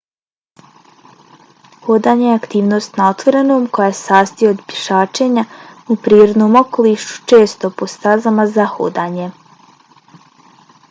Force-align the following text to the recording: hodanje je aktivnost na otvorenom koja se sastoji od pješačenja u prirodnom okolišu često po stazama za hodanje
hodanje 1.87 2.23
je 2.29 2.37
aktivnost 2.37 2.95
na 3.01 3.09
otvorenom 3.15 3.67
koja 3.77 3.89
se 3.99 4.01
sastoji 4.07 4.49
od 4.53 4.63
pješačenja 4.71 5.43
u 5.95 5.97
prirodnom 6.07 6.57
okolišu 6.63 7.19
često 7.33 7.71
po 7.83 7.89
stazama 7.93 8.47
za 8.55 8.65
hodanje 8.73 9.29